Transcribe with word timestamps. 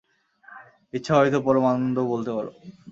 ইচ্ছা 0.93 1.13
হয় 1.17 1.31
তো 1.33 1.39
পরমানন্দও 1.47 2.05
বলতে 2.13 2.31
পারো। 2.35 2.51